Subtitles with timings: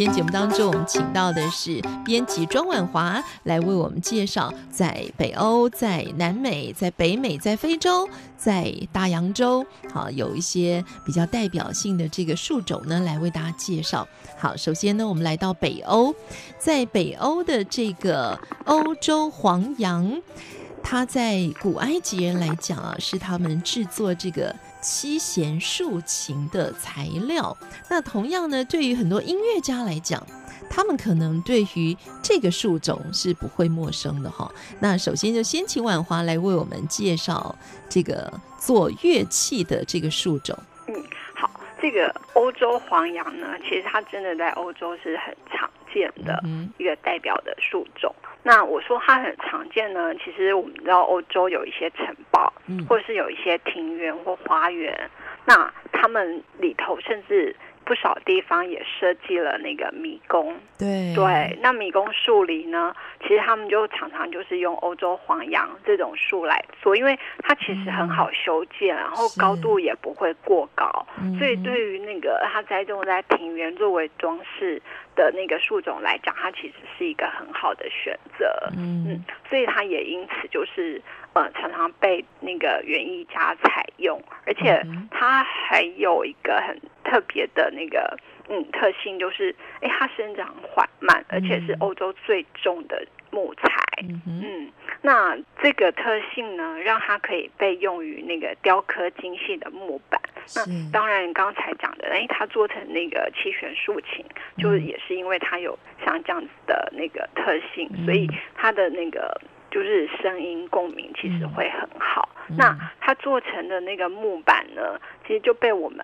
[0.00, 14.08] 今天节目当中，我们请到的是编辑庄婉华来为我们介绍，在北欧、在南美、在北美、在非洲、在大洋洲，好，有一些比较代表性的这个树种呢，来为大家介绍。
[14.38, 16.14] 好，首先呢，我们来到北欧，
[16.58, 20.22] 在北欧的这个欧洲黄杨，
[20.90, 24.52] 它在古埃及人来讲啊，是他们制作这个。
[24.82, 27.54] 七弦竖琴的材料，
[27.90, 30.26] 那同样呢，对于很多音乐家来讲，
[30.70, 34.50] 他们可能对于这个树种是不会陌生的哈。
[34.80, 37.54] 那首先就先请婉华来为我们介绍
[37.90, 40.58] 这个做乐器的这个树种。
[40.88, 40.94] 嗯，
[41.34, 46.42] 好，这个欧洲黄杨呢，其实它真的在欧洲是很常见的
[46.78, 48.10] 一个代表的树种。
[48.22, 55.10] 嗯那我说它很常见呢，其实我们知道欧洲有一些城堡，嗯，或者是有一些庭园或花园，
[55.46, 57.54] 那他们里头甚至。
[57.90, 61.58] 不少地方也设计了那个迷宫，对对。
[61.60, 71.04] 那迷宫树林呢，其实他们就常常就是用欧洲黄杨这种树来做，因为它其实很好修建，嗯、然后高度也不会过高，
[71.36, 74.80] 所以对于那个它栽种在庭园作为装饰
[75.16, 78.46] 的那个树种来讲，它其实是一个很好的选择。
[78.78, 81.02] 嗯，嗯，所以它也因此就是
[81.32, 84.80] 呃常常被那个园艺家采用，而且
[85.10, 86.80] 它还有一个很。
[87.10, 88.16] 特别的那个
[88.48, 93.68] 嗯特性就是，哎，它生长缓慢，而且是欧洲最重的木材。
[94.02, 100.20] 嗯，嗯，那这个特性呢，让它可以被用于那个雕刻精细的木板。
[100.54, 100.62] 那
[100.92, 104.24] 当然，刚才讲的，哎，它做成那个七弦竖琴，
[104.56, 109.38] 就也是因为它有像这样子的那个特性，所以它的那个
[109.70, 112.28] 就是声音共鸣其实会很好。
[112.56, 115.98] 那它做成的那个木板呢，其实就被我们。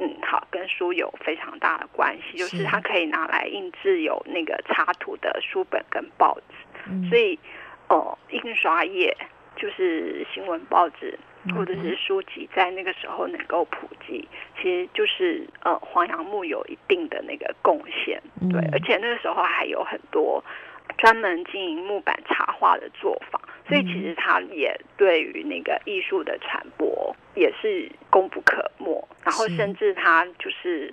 [0.00, 6.54] 嗯，好，跟书有非常大的关系，就是它可以拿来印制有那个插图的书本跟报纸，
[6.88, 7.38] 嗯、所以
[7.88, 9.16] 哦、呃，印刷业
[9.56, 11.18] 就是新闻报纸
[11.56, 20.42] 或者是书籍，在那个时候能够普及，其实就是呃黄杨木有一定的那个贡献，对，而且那个时候还有很多
[20.96, 29.06] 专门经营木板插画的作坊，所以其实它也对于那个艺术的传播也是功不可没。
[29.22, 30.92] 然后甚至它就是，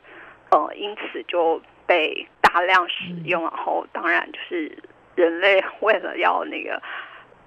[0.52, 3.41] 呃，因此就被大量使用。
[3.44, 4.78] 然后当然就是
[5.16, 6.81] 人类为了要那个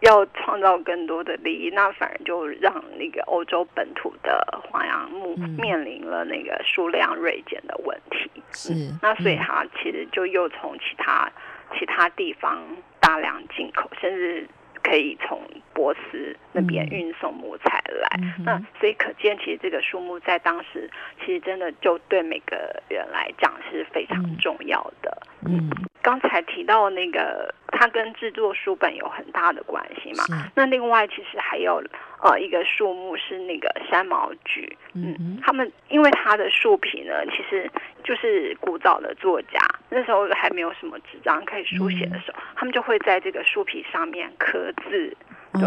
[0.00, 8.30] 要创造更多的利益，那反而就让那个欧洲本土的黄杨木面临了那个数量锐减的问题。
[8.52, 8.72] 是，
[9.02, 11.30] 那所以它其实就又从其他
[11.78, 12.64] 其他地方
[12.98, 14.48] 大量进口，甚至。
[14.82, 15.40] 可以从
[15.72, 20.90] 波斯那边运送木材来，嗯、那所以可见，其实这个树木在当时，
[21.20, 25.16] 其实真的就对每个人来讲是非常重要的。
[25.46, 25.70] 嗯，
[26.02, 30.24] 刚才提到那个，它跟制作书本有很大的关系嘛。
[30.54, 31.82] 那另外，其实还有。
[32.20, 37.70] 呃，一个树木是那个山毛榉，嗯，他们因为它的树皮呢，其实
[38.02, 39.60] 就是古早的作家
[39.90, 45.16] 那时候还没有什么纸张可以书写的时候，他们就会在这个书皮上面刻字，
[45.54, 45.62] 对，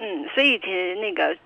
[0.00, 1.36] 嗯，所以其实那个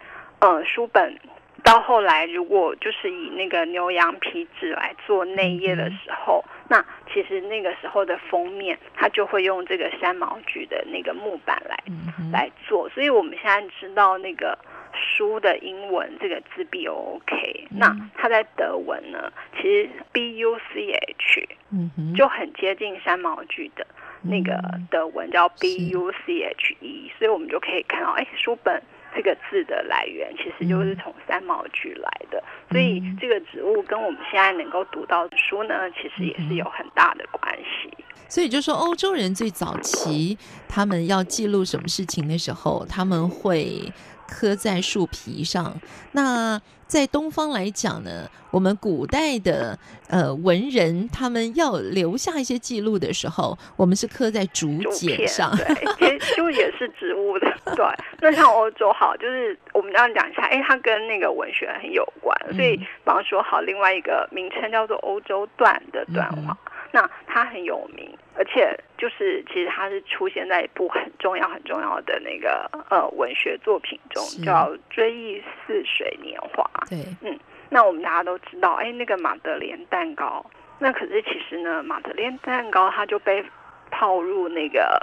[0.40, 1.18] 呃书本
[1.62, 6.44] 到后来，如果就是以那个牛羊皮纸来做内页的时候。
[6.68, 6.84] 那
[7.14, 14.58] 其实那个时候的封面，它就会用这个三毛榉的那个木板来、嗯、来做，所以我们现在知道那个
[14.96, 23.86] 书的英文这个字 B O K，那它在德文呢，其实 B U C H，嗯就很接近三毛句的
[24.22, 24.60] 那个
[24.90, 28.82] 德文叫 B U C H E，所以我们就可以看到，哎，书本。
[29.14, 37.90] 这个字的来源其实就是从三毛櫸来的，嗯，所以这个植物跟我们现在能够读到的书呢，其实也是有很大的关系。
[38.28, 40.36] 所以就说欧洲人最早期
[40.68, 43.90] 他们要记录什么事情的时候，他们会
[44.28, 45.74] 刻在树皮上。
[46.12, 49.76] 那在东方来讲呢，我们古代的
[50.08, 55.66] 呃文人，他们要留下一些记录的时候，我们是刻在竹简上，对，
[55.98, 57.52] 其实就也是植物的。
[57.74, 57.84] 对，
[58.20, 66.56] 那像欧洲好，就是我们这样讲一下，哎，它跟那个文学很有关，所以比方说好，另外一个名称叫做欧洲段的段话。
[66.66, 68.08] 嗯那它很有名，
[68.38, 76.64] 而且就是其实它是出现在一部很重要很重要的那个呃文学作品中，叫《追忆似水年华》。
[76.88, 77.38] 对，嗯，
[77.68, 80.42] 那我们大家都知道，哎，那个马德莲蛋糕，
[80.78, 83.44] 那可是其实呢，马德莲蛋糕它就被
[83.90, 84.98] 泡入那个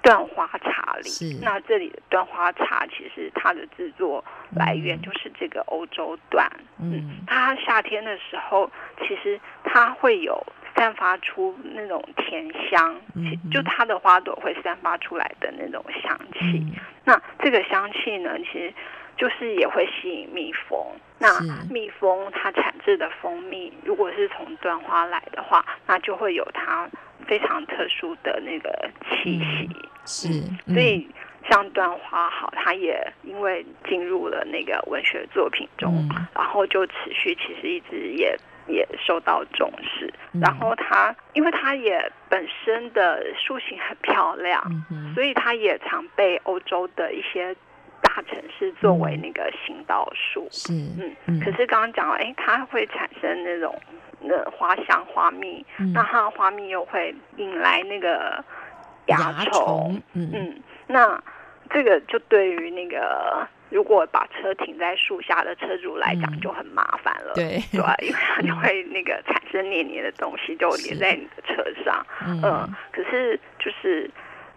[0.00, 1.10] 断花茶里。
[1.10, 4.24] 是，那这里的断花茶其实它的制作
[4.56, 6.50] 来源就是这个欧洲段。
[6.80, 8.70] 嗯，嗯，它夏天的时候，
[9.06, 10.42] 其实它会有。
[10.76, 13.00] 散发出那种甜香，
[13.50, 16.58] 就它的花朵会散发出来的那种香气。
[16.58, 16.74] 嗯、
[17.04, 18.74] 那这个香气呢，其实
[19.16, 20.78] 就是也会吸引蜜蜂。
[21.18, 21.28] 那
[21.70, 26.90] 蜜蜂它产制的蜂蜜，如果是从端花来的话，那就会有它
[27.24, 29.70] 非常特殊的那个气息。
[29.72, 30.28] 嗯、是，
[30.74, 31.08] 所以
[31.48, 38.36] 像椴花好，它也因为进入了那个文学作品中，嗯、然后就持续，其实一直也。
[38.66, 44.62] 也受到重视，然后它，因为它也本身的树形很漂亮，
[45.14, 47.54] 所以它也常被欧洲的一些
[48.00, 50.48] 大城市作为那个行道树。
[50.50, 50.72] 是，
[51.26, 53.78] 嗯，可是刚刚讲了，哎，它会产生那种
[54.20, 58.42] 那花香花蜜，那它的花蜜又会引来那个
[59.06, 61.22] 蚜虫，嗯，那
[61.70, 63.46] 这个就对于那个。
[63.74, 72.06] 如果把车停在树下的车主来讲就很麻烦了，嗯、对对，因为 它就会那个产生黏黏的东西，就黏在你的车上。
[72.24, 74.08] 嗯，嗯，可是就是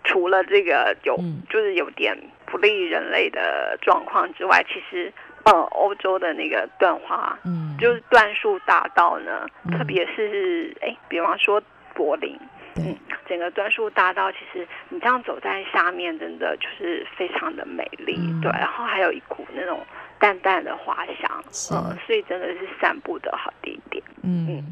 [0.03, 2.15] 除了这个有，嗯、就是有点
[2.45, 5.11] 不利于人类的状况之外，其实
[5.45, 11.59] 呃，欧洲的那个断花，嗯，就是断树大道呢，嗯、特别是哎，比方说
[11.95, 12.37] 柏林。
[12.77, 12.95] 嗯，
[13.27, 18.51] 整个端树大道，其实你这样走在下面，真的就是非常的美丽，嗯、对。
[18.51, 19.85] 然后还有一股那种
[20.19, 24.03] 淡淡的花香，是嗯，所以真的是散步的好地点。
[24.23, 24.47] 嗯。
[24.47, 24.63] 嗯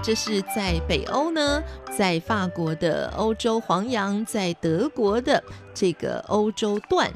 [0.00, 1.62] 这是在北欧呢，
[1.96, 5.42] 在法国的欧洲黄杨，在德国的
[5.74, 7.12] 这个欧洲段。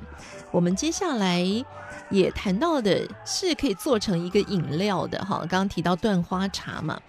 [0.50, 1.42] 我们接下来
[2.10, 7.00] 也谈到的是可以做成一个饮料的哈，刚刚提到断花茶嘛，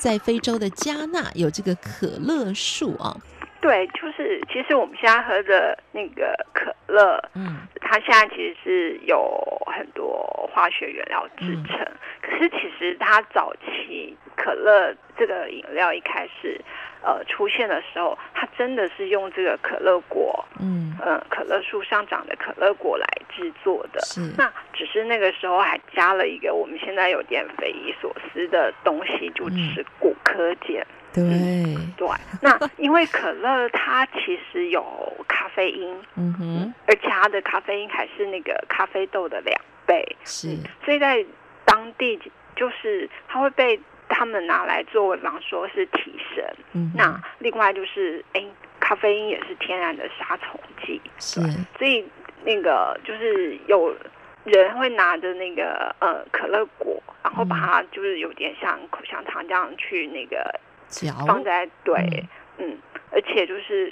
[0.00, 3.16] 在非洲的加纳有这个可乐树啊。
[3.62, 11.78] 对，就是其实我们现在喝的那个可乐，嗯，它现在其实是有很多化学原料制成。
[11.78, 16.60] 嗯、可是其实它早期可乐这个饮料一开始
[17.02, 20.82] 呃出现的时候，它真的是用这个可乐果，嗯。
[21.04, 23.04] 嗯、呃，可乐树上长的可乐果来
[23.34, 24.00] 制作的。
[24.02, 30.86] 是，那只是那个时候还加了一个我们现在有点匪夷所思的东西，就是古柯碱。
[31.12, 32.08] 对、嗯、对，
[32.40, 34.84] 那因为可乐它其实有
[35.26, 41.24] 咖啡因，嗯哼，而且它的咖啡因还是那个咖啡豆的两倍，是，所以在
[41.64, 42.16] 当地
[42.54, 43.80] 就是它会被
[44.12, 46.44] 他们拿来作为，比方说是提神，
[46.74, 48.44] 嗯，那另外就是哎，
[48.78, 51.40] 咖啡因也是天然的杀虫剂，是，
[51.78, 52.04] 所以
[52.44, 53.94] 那个就是有
[54.44, 60.60] 人会拿着那个呃可乐果，然后把它就是有点像口香糖这样去那个。
[61.26, 61.94] 放在对，
[62.58, 62.78] 嗯，嗯，
[63.12, 63.90] 而且就是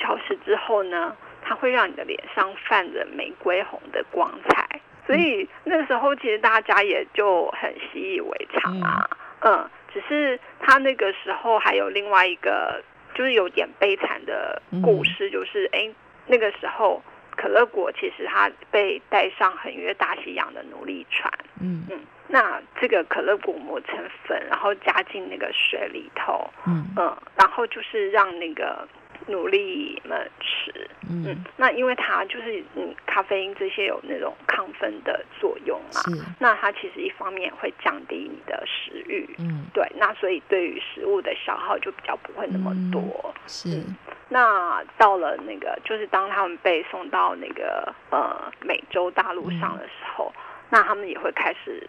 [0.00, 12.82] 消失之后呢，它会让你的脸上泛着玫瑰红的光彩，所以那个时候其实大家也就很习以为常啊，嗯，嗯，只是他那个时候还有另外一个
[13.14, 15.94] 就是有点悲惨的故事，就是哎、嗯，
[16.26, 17.02] 那个时候
[17.36, 21.86] 可乐果其实他被带上横越大西洋的奴隶船，嗯。
[21.90, 21.98] 嗯。
[22.28, 26.84] 那这个可乐果磨成粉，然后加进那个水里头，嗯。
[26.96, 28.86] 嗯，然后就是让那个
[29.26, 36.24] 奴隶们吃，嗯，嗯，那因为它就是嗯咖啡因这些有那种亢奋的作用嘛，是。
[36.38, 43.96] 那它其实一方面会降低你的食欲，嗯，对，那所以对于食物的消耗就比较不会那么多，嗯、是、嗯。
[44.28, 51.88] 那到了那个就是当他们被送到那个呃美洲大陆上的时候，嗯、那他们也会开始。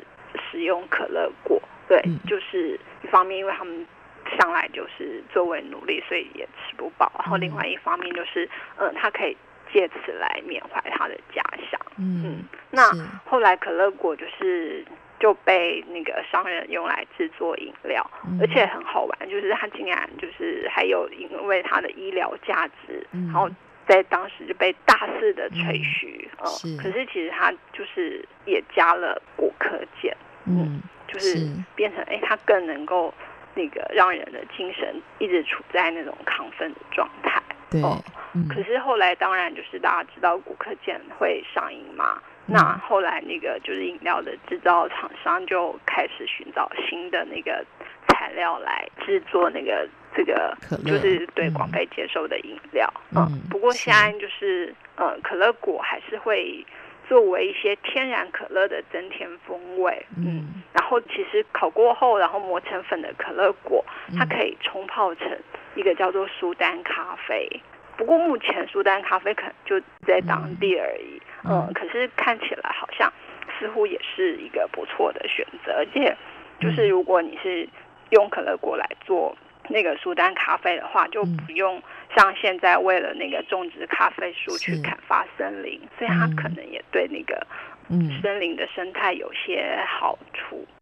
[0.51, 3.87] 使用可乐果，对，嗯、就是一方面，因为他们
[4.37, 7.11] 向来就是作为奴隶，所以也吃不饱。
[7.19, 9.35] 然后另外一方面就是，嗯，他可以
[9.73, 11.41] 借此来缅怀他的家
[11.71, 11.79] 乡。
[11.97, 12.83] 嗯，嗯，那
[13.25, 14.85] 后来可乐果就是
[15.19, 23.49] 就被那个商人用来制作饮料，嗯，而且很好玩，就是他竟然就是还有因为它的医疗价值，嗯，然后
[23.87, 26.29] 在当时就被大肆的吹嘘。
[26.39, 30.15] 嗯，是，可是其实他就是也加了果壳碱。
[30.49, 33.13] 嗯，就是变成哎，它更能够
[33.57, 37.41] 那个让人的精神一直处在那种亢奋的状态。
[37.71, 38.01] 对，哦
[38.33, 47.65] 嗯、可是后来当然就是大家知道古柯碱会上瘾嘛，嗯、那后来那个就是饮料的制造厂商就开始寻找新的那个
[48.07, 49.85] 材料来制作那个
[50.15, 52.87] 这个就是对广被接受的饮料。
[53.11, 56.63] 嗯，嗯，不过现在就是呃，可乐果还是会。
[57.07, 63.83] 作为一些天然可乐的增添风味，嗯，然后其实烤过后，然后磨成粉的可乐果，
[64.17, 65.27] 它可以冲泡成
[65.75, 67.49] 一个叫做苏丹咖啡。
[67.95, 73.11] 不过目前苏丹咖啡可能就在当地而已，嗯，嗯，可是看起来好像
[73.57, 76.15] 似乎也是一个不错的选择，而且
[76.59, 77.67] 就是如果你是
[78.11, 79.35] 用可乐果来做。
[79.69, 81.83] 那个苏丹咖啡的话，就不用
[82.17, 87.45] 像现在为了那个种植咖啡树去砍伐森林，所以它可能也对那个
[88.21, 90.65] 森林的生态有些好处。
[90.65, 90.76] 听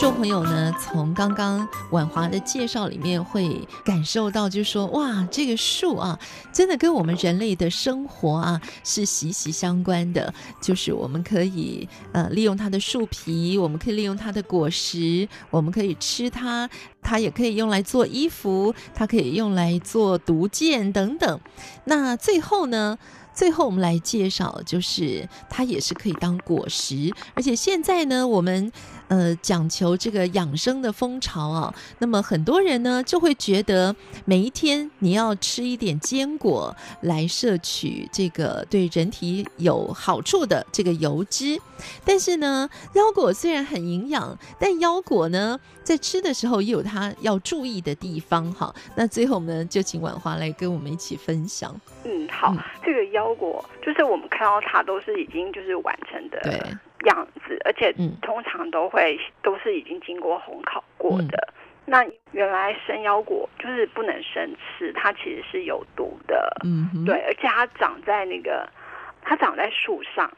[0.00, 6.18] 众朋友呢，从刚刚婉华的介绍里面会感受到，就是说，哇，这个树啊，
[6.54, 10.32] 真的跟我们人类的生活啊是息息相关的。
[10.58, 16.70] 就是我们可以呃利用它的树皮，我们可以利用它的果实，我们可以吃它，
[17.02, 21.40] 它也可以用来做衣服，它可以用来做毒箭等等。
[21.84, 22.96] 那最后呢，
[23.34, 28.72] 最后我们来介绍，就是它也是可以当果实，而且现在呢，我们。
[29.10, 41.60] 呃，讲求这个养生的风潮啊，那么很多人呢就会觉得每一天你要吃一点坚果来摄取这个对人体有好处的这个油脂。
[42.04, 48.72] 但是呢，腰果虽然很营养，但腰果呢在吃的时候也有它要注意的地方哈。
[48.94, 51.74] 那最后呢，就请婉华来跟我们一起分享。
[52.04, 56.38] 嗯，好，嗯、这个腰果就是我们看到它都是已经就是完成的。
[56.44, 56.62] 对。
[57.06, 57.92] 样子，而且
[58.22, 61.48] 通常都会、嗯、都是已经经过烘烤过的。
[61.48, 61.54] 嗯、
[61.86, 66.56] 那原来生腰果就是不能生吃，它其实是有毒的。
[66.64, 68.68] 嗯哼，对，而且它长在那个，
[69.22, 70.30] 它长在树上，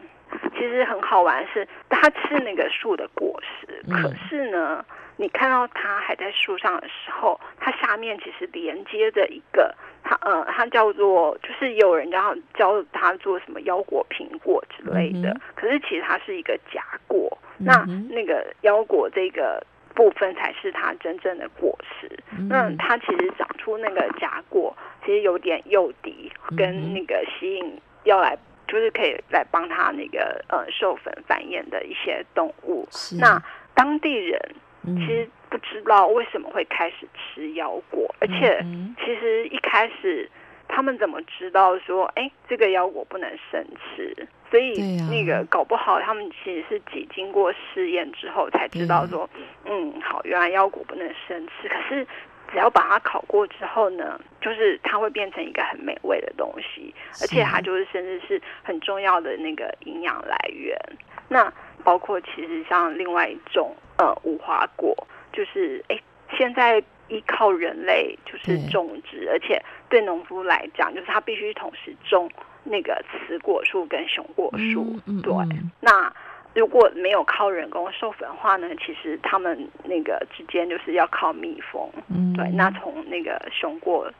[0.54, 3.82] 其实很好玩是，它吃那个树的果实。
[3.88, 4.84] 嗯、可是呢，
[5.22, 9.72] 你看到它还在树上的时候，它下面其实连接着一个。
[10.04, 19.64] 它呃，它叫做，就是有人家教它做什么腰果苹果之类的，嗯、可是其实它是一个假果，嗯、那那个腰果这个
[19.94, 22.10] 部分才是它真正的果实。
[22.36, 24.76] 嗯、那它其实长出那个假果，
[25.06, 28.36] 其实有点诱敌，跟那个吸引要来，
[28.66, 32.88] 就是可以来帮它那个呃授粉繁衍的一些动物。
[32.90, 33.40] 是那
[33.72, 34.36] 当地人
[34.84, 35.28] 其实。
[35.52, 38.64] 不知道为什么会开始吃腰果，而且
[39.04, 40.26] 其实一开始
[40.66, 44.16] 他们怎么知道说，哎，这个腰果不能生吃？
[44.50, 49.28] 所以那个搞不好他们其实是几经过试验之后才知道说，
[49.66, 51.68] 嗯，好，原来腰果不能生吃。
[51.68, 52.06] 可是
[52.50, 60.74] 只要把它烤过之后呢，就是它会变成一个很美味的东西，而且它就是甚至是很重要的那个营养来源。
[61.28, 61.52] 那
[61.84, 64.96] 包括其实像另外一种呃无花果。
[65.32, 65.98] 就是哎，
[66.36, 72.30] 现在依靠人类就是种植，而且对农夫来讲，就是他必须同时种
[72.64, 74.84] 那个雌果树跟雄果树。
[75.06, 75.32] 嗯嗯、对，
[75.80, 76.12] 那
[76.54, 81.90] 如果没有靠人工授粉的话呢，其实他们那个之间就是要靠蜜蜂。
[82.08, 84.10] 嗯，对，那从那个雄果。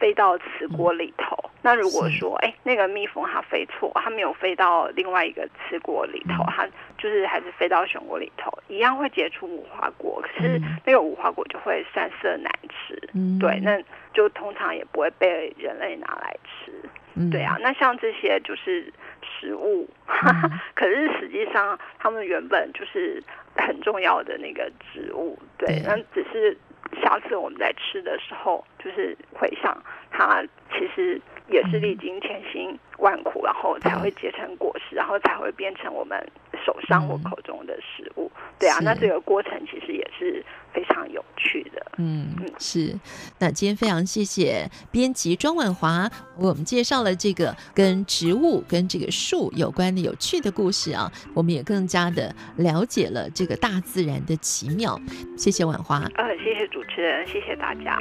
[0.00, 13.82] 飞到雌果里头，嗯、那如果说，哎是，那个蜜蜂它飞错，它没有飞到另外一个雌果里头，嗯、它就是还是飞到雄果里头，一样会结出无花果，可是那个无花果就会酸涩难吃，嗯、对，那
[14.14, 16.72] 就通常也不会被人类拿来吃，
[17.16, 23.20] 嗯、对啊，那像这些就是食物，嗯、 可是实际上它们原本就是
[23.56, 26.56] 很重要的那个植物，对，那只是。
[27.02, 29.76] 下次我们在吃的时候，就是回想
[30.08, 30.40] 它
[30.72, 36.18] 其实也是历经千辛万苦，然后才会结成果实，然后才会变成我们
[36.64, 38.30] 手上或口中的食物。
[38.58, 41.86] 对啊，那这个过程其实也是非常有趣的。
[41.98, 42.98] 嗯，是。
[43.38, 54.98] 那今天非常谢谢编辑庄婉华为我们介绍了这个跟植物、跟这个树有关的有趣的故事啊，我们也更加的了解了这个大自然的奇妙。
[55.36, 55.98] 谢谢婉华。
[56.16, 58.00] 呃，谢谢主持人，谢谢大家。